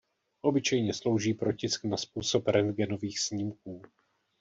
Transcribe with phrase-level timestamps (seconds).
[0.41, 3.81] Obyčejně slouží pro tisk na způsob „rentgenových“ snímků.